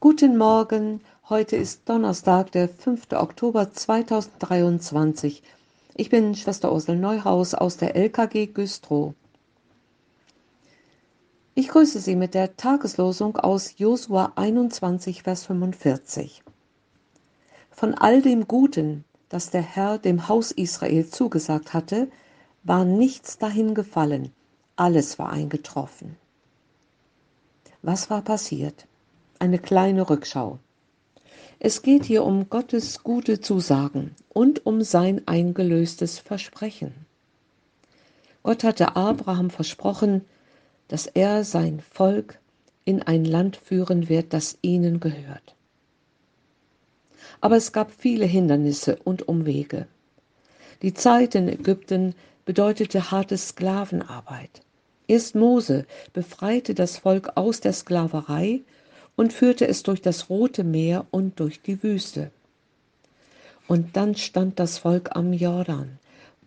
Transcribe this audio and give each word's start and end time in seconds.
Guten 0.00 0.36
Morgen, 0.36 1.00
heute 1.30 1.56
ist 1.56 1.88
Donnerstag, 1.88 2.52
der 2.52 2.68
5. 2.68 3.12
Oktober 3.12 3.72
2023. 3.72 5.42
Ich 5.94 6.10
bin 6.10 6.34
Schwester 6.34 6.72
Ursel 6.72 6.96
Neuhaus 6.96 7.54
aus 7.54 7.78
der 7.78 7.96
LKG 7.96 8.48
Güstrow. 8.48 9.14
Ich 11.54 11.68
grüße 11.68 12.00
Sie 12.00 12.16
mit 12.16 12.34
der 12.34 12.56
Tageslosung 12.56 13.36
aus 13.36 13.78
Josua 13.78 14.32
21, 14.36 15.22
Vers 15.22 15.46
45. 15.46 16.42
Von 17.70 17.94
all 17.94 18.20
dem 18.20 18.46
Guten, 18.46 19.04
das 19.30 19.48
der 19.48 19.62
Herr 19.62 19.96
dem 19.96 20.28
Haus 20.28 20.50
Israel 20.50 21.08
zugesagt 21.08 21.72
hatte, 21.72 22.10
war 22.62 22.84
nichts 22.84 23.38
dahin 23.38 23.74
gefallen, 23.74 24.32
alles 24.76 25.18
war 25.18 25.30
eingetroffen. 25.30 26.16
Was 27.80 28.10
war 28.10 28.20
passiert? 28.20 28.86
Eine 29.38 29.58
kleine 29.58 30.08
Rückschau. 30.08 30.58
Es 31.58 31.82
geht 31.82 32.04
hier 32.04 32.24
um 32.24 32.48
Gottes 32.50 33.02
gute 33.02 33.40
Zusagen 33.40 34.14
und 34.28 34.66
um 34.66 34.82
sein 34.82 35.22
eingelöstes 35.26 36.18
Versprechen. 36.18 36.94
Gott 38.42 38.64
hatte 38.64 38.96
Abraham 38.96 39.50
versprochen, 39.50 40.22
dass 40.88 41.06
er 41.06 41.44
sein 41.44 41.80
Volk 41.80 42.38
in 42.84 43.02
ein 43.02 43.24
Land 43.24 43.56
führen 43.56 44.08
wird, 44.08 44.32
das 44.32 44.58
ihnen 44.60 45.00
gehört. 45.00 45.54
Aber 47.40 47.56
es 47.56 47.72
gab 47.72 47.90
viele 47.90 48.26
Hindernisse 48.26 48.96
und 49.04 49.26
Umwege. 49.26 49.86
Die 50.82 50.92
Zeit 50.92 51.34
in 51.34 51.48
Ägypten 51.48 52.14
bedeutete 52.44 53.10
harte 53.10 53.38
Sklavenarbeit. 53.38 54.60
Erst 55.06 55.34
Mose 55.34 55.86
befreite 56.12 56.74
das 56.74 56.98
Volk 56.98 57.32
aus 57.36 57.60
der 57.60 57.72
Sklaverei 57.72 58.62
und 59.16 59.32
führte 59.32 59.66
es 59.66 59.82
durch 59.82 60.00
das 60.02 60.28
Rote 60.28 60.64
Meer 60.64 61.06
und 61.10 61.40
durch 61.40 61.62
die 61.62 61.82
Wüste. 61.82 62.30
Und 63.68 63.96
dann 63.96 64.14
stand 64.14 64.58
das 64.58 64.78
Volk 64.78 65.16
am 65.16 65.32
Jordan, 65.32 65.98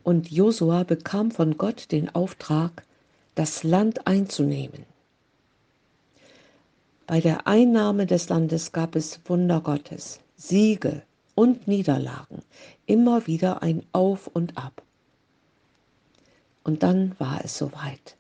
und 0.04 0.32
Josua 0.32 0.84
bekam 0.84 1.32
von 1.32 1.58
Gott 1.58 1.92
den 1.92 2.14
Auftrag, 2.14 2.84
das 3.36 3.64
Land 3.64 4.08
einzunehmen. 4.08 4.86
Bei 7.08 7.22
der 7.22 7.48
Einnahme 7.48 8.06
des 8.06 8.30
Landes 8.30 8.72
gab 8.72 8.96
es 8.96 9.20
Wunder 9.26 9.62
Gottes, 9.62 10.20
Siege 10.36 11.04
und 11.36 11.68
Niederlagen, 11.68 12.42
immer 12.86 13.28
wieder 13.28 13.62
ein 13.62 13.84
Auf 13.92 14.28
und 14.28 14.58
Ab. 14.58 14.82
Und 16.64 16.84
dann 16.84 17.16
war 17.18 17.44
es 17.46 17.58
soweit. 17.58 18.18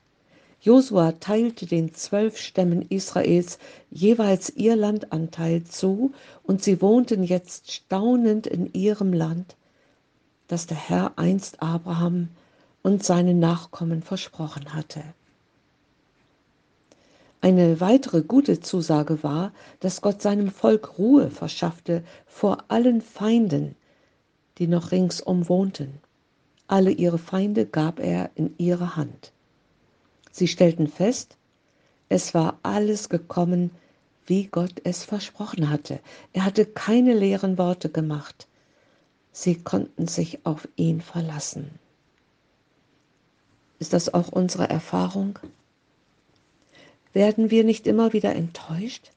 Josua 0.67 1.13
teilte 1.13 1.65
den 1.65 1.93
zwölf 1.93 2.37
Stämmen 2.37 2.81
Israels 2.89 3.57
jeweils 3.89 4.49
ihr 4.49 4.75
Landanteil 4.75 5.63
zu, 5.63 6.11
und 6.43 6.61
sie 6.61 6.81
wohnten 6.81 7.23
jetzt 7.23 7.71
staunend 7.71 8.47
in 8.47 8.73
ihrem 8.73 9.13
Land, 9.13 9.55
das 10.49 10.67
der 10.67 10.75
Herr 10.75 11.13
einst 11.15 11.61
Abraham 11.61 12.27
und 12.83 13.01
seinen 13.01 13.39
Nachkommen 13.39 14.03
versprochen 14.03 14.73
hatte. 14.73 15.03
Eine 17.39 17.79
weitere 17.79 18.21
gute 18.21 18.59
Zusage 18.59 19.23
war, 19.23 19.53
dass 19.79 20.01
Gott 20.01 20.21
seinem 20.21 20.51
Volk 20.51 20.97
Ruhe 20.97 21.29
verschaffte 21.31 22.03
vor 22.25 22.65
allen 22.67 22.99
Feinden, 22.99 23.77
die 24.57 24.67
noch 24.67 24.91
ringsum 24.91 25.47
wohnten. 25.47 26.01
Alle 26.67 26.91
ihre 26.91 27.19
Feinde 27.19 27.65
gab 27.65 28.01
er 28.01 28.31
in 28.35 28.53
ihre 28.57 28.97
Hand. 28.97 29.31
Sie 30.37 30.47
stellten 30.47 30.87
fest, 30.87 31.35
es 32.09 32.35
war 32.35 32.59
alles 32.61 33.09
gekommen, 33.09 33.71
wie 34.27 34.45
Gott 34.45 34.81
es 34.83 35.03
versprochen 35.03 35.71
hatte. 35.71 35.99
Er 36.31 36.45
hatte 36.45 36.67
keine 36.67 37.15
leeren 37.15 37.57
Worte 37.57 37.89
gemacht. 37.89 38.47
Sie 39.31 39.55
konnten 39.55 40.07
sich 40.07 40.45
auf 40.45 40.67
ihn 40.75 41.01
verlassen. 41.01 41.79
Ist 43.79 43.93
das 43.93 44.13
auch 44.13 44.27
unsere 44.27 44.69
Erfahrung? 44.69 45.39
Werden 47.13 47.49
wir 47.49 47.63
nicht 47.63 47.87
immer 47.87 48.13
wieder 48.13 48.35
enttäuscht? 48.35 49.09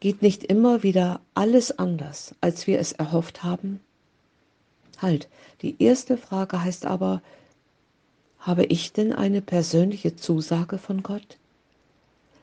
Geht 0.00 0.20
nicht 0.20 0.44
immer 0.44 0.82
wieder 0.82 1.22
alles 1.32 1.78
anders, 1.78 2.34
als 2.42 2.66
wir 2.66 2.78
es 2.78 2.92
erhofft 2.92 3.42
haben? 3.42 3.80
Halt, 4.98 5.30
die 5.62 5.82
erste 5.82 6.18
Frage 6.18 6.62
heißt 6.62 6.84
aber, 6.84 7.22
habe 8.44 8.66
ich 8.66 8.92
denn 8.92 9.14
eine 9.14 9.40
persönliche 9.40 10.16
Zusage 10.16 10.76
von 10.76 11.02
Gott? 11.02 11.38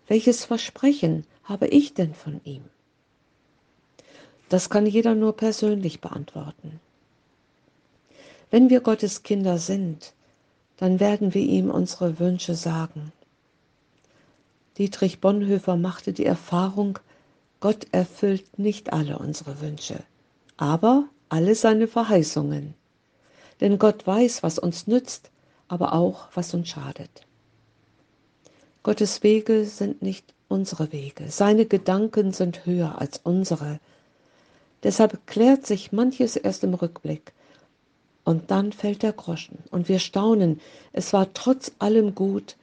Welches 0.08 0.46
Versprechen 0.46 1.26
habe 1.44 1.68
ich 1.68 1.94
denn 1.94 2.16
von 2.16 2.42
ihm? 2.44 2.64
Das 4.50 4.72
kann 4.72 4.88
jeder 4.88 5.14
nur 5.14 5.38
persönlich 5.38 6.02
beantworten. 6.02 6.80
Wenn 8.50 8.72
wir 8.72 8.82
Gottes 8.82 9.22
Kinder 9.22 9.60
sind, 9.60 10.14
dann 10.78 11.00
werden 11.00 11.36
wir 11.36 11.44
ihm 11.44 11.70
unsere 11.70 12.18
Wünsche 12.18 12.56
sagen. 12.56 13.14
Dietrich 14.80 15.22
Bonhoeffer 15.22 15.78
machte 15.78 16.14
die 16.14 16.26
Erfahrung, 16.26 16.98
Gott 17.60 17.86
erfüllt 17.92 18.58
nicht 18.58 18.92
alle 18.92 19.20
unsere 19.20 19.62
Wünsche, 19.62 20.04
aber 20.58 21.06
alle 21.30 21.54
seine 21.54 21.88
Verheißungen. 21.88 22.74
Denn 23.60 23.78
Gott 23.78 24.08
weiß, 24.08 24.42
was 24.42 24.58
uns 24.58 24.88
nützt, 24.88 25.30
aber 25.72 25.94
auch, 25.94 26.28
was 26.34 26.54
uns 26.54 26.68
schadet. 26.68 27.10
Gottes 28.84 29.24
Wege 29.24 29.64
sind 29.64 30.02
nicht 30.02 30.34
unsere 30.50 30.92
Wege, 30.92 31.32
seine 31.32 31.66
Gedanken 31.66 32.34
sind 32.34 32.66
höher 32.66 33.00
als 33.00 33.22
unsere. 33.24 33.80
Deshalb 34.84 35.26
klärt 35.28 35.66
sich 35.66 35.94
manches 35.94 36.36
erst 36.36 36.66
im 36.66 36.74
Rückblick. 36.74 37.32
Und 38.26 38.52
dann 38.52 38.74
fällt 38.74 39.02
der 39.02 39.14
Groschen 39.14 39.60
und 39.72 39.88
wir 39.88 40.00
staunen, 40.00 40.60
es 40.92 41.14
war 41.14 41.34
trotz 41.34 41.72
allem 41.80 42.16
gut, 42.16 42.58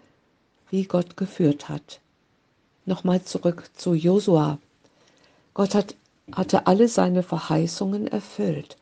wie 0.68 0.84
Gott 0.84 1.16
geführt 1.16 1.70
hat. 1.70 2.00
Nochmal 2.84 3.22
zurück 3.22 3.70
zu 3.74 3.94
Josua. 3.94 4.58
Gott 5.54 5.74
hat, 5.74 5.94
hatte 6.30 6.66
alle 6.66 6.88
seine 6.88 7.22
Verheißungen 7.22 8.06
erfüllt 8.06 8.76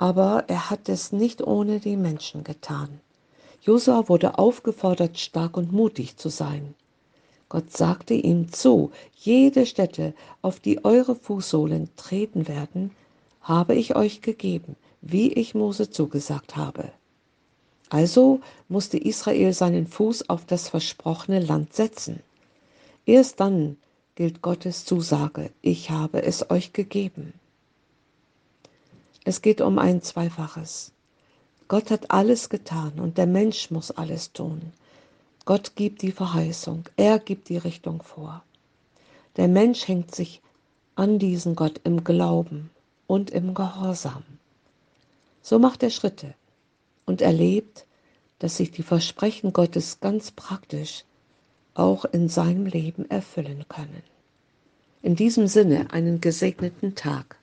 aber 0.00 0.44
er 0.48 0.70
hat 0.70 0.88
es 0.88 1.12
nicht 1.12 1.46
ohne 1.46 1.78
die 1.78 1.98
Menschen 1.98 2.42
getan. 2.42 3.00
Josua 3.60 4.08
wurde 4.08 4.38
aufgefordert, 4.38 5.18
stark 5.18 5.58
und 5.58 5.72
mutig 5.72 6.16
zu 6.16 6.30
sein. 6.30 6.74
Gott 7.50 7.76
sagte 7.76 8.14
ihm 8.14 8.50
zu, 8.50 8.92
jede 9.14 9.66
Stätte, 9.66 10.14
auf 10.40 10.58
die 10.58 10.86
eure 10.86 11.14
Fußsohlen 11.14 11.90
treten 11.96 12.48
werden, 12.48 12.92
habe 13.42 13.74
ich 13.74 13.94
euch 13.94 14.22
gegeben, 14.22 14.74
wie 15.02 15.34
ich 15.34 15.54
Mose 15.54 15.90
zugesagt 15.90 16.56
habe. 16.56 16.90
Also 17.90 18.40
musste 18.70 18.96
Israel 18.96 19.52
seinen 19.52 19.86
Fuß 19.86 20.30
auf 20.30 20.46
das 20.46 20.70
versprochene 20.70 21.40
Land 21.40 21.74
setzen. 21.74 22.20
Erst 23.04 23.38
dann 23.38 23.76
gilt 24.14 24.40
Gottes 24.40 24.86
Zusage, 24.86 25.50
ich 25.60 25.90
habe 25.90 26.22
es 26.22 26.50
euch 26.50 26.72
gegeben. 26.72 27.34
Es 29.24 29.42
geht 29.42 29.60
um 29.60 29.78
ein 29.78 30.02
Zweifaches. 30.02 30.92
Gott 31.68 31.90
hat 31.90 32.10
alles 32.10 32.48
getan 32.48 32.98
und 32.98 33.18
der 33.18 33.26
Mensch 33.26 33.70
muss 33.70 33.90
alles 33.90 34.32
tun. 34.32 34.72
Gott 35.44 35.76
gibt 35.76 36.02
die 36.02 36.12
Verheißung, 36.12 36.84
er 36.96 37.18
gibt 37.18 37.48
die 37.48 37.58
Richtung 37.58 38.02
vor. 38.02 38.42
Der 39.36 39.48
Mensch 39.48 39.86
hängt 39.86 40.14
sich 40.14 40.42
an 40.96 41.18
diesen 41.18 41.56
Gott 41.56 41.80
im 41.84 42.04
Glauben 42.04 42.70
und 43.06 43.30
im 43.30 43.54
Gehorsam. 43.54 44.22
So 45.42 45.58
macht 45.58 45.82
er 45.82 45.90
Schritte 45.90 46.34
und 47.06 47.22
erlebt, 47.22 47.86
dass 48.38 48.56
sich 48.56 48.70
die 48.70 48.82
Versprechen 48.82 49.52
Gottes 49.52 50.00
ganz 50.00 50.30
praktisch 50.30 51.04
auch 51.74 52.04
in 52.04 52.28
seinem 52.28 52.66
Leben 52.66 53.08
erfüllen 53.10 53.64
können. 53.68 54.02
In 55.02 55.16
diesem 55.16 55.46
Sinne 55.46 55.92
einen 55.92 56.20
gesegneten 56.20 56.94
Tag. 56.94 57.39